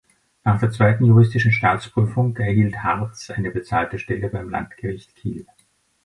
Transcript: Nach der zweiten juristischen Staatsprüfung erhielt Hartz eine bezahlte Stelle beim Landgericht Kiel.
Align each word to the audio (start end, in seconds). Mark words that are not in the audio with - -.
Nach 0.43 0.59
der 0.59 0.71
zweiten 0.71 1.05
juristischen 1.05 1.51
Staatsprüfung 1.51 2.35
erhielt 2.37 2.77
Hartz 2.81 3.29
eine 3.29 3.51
bezahlte 3.51 3.99
Stelle 3.99 4.29
beim 4.29 4.49
Landgericht 4.49 5.13
Kiel. 5.15 5.45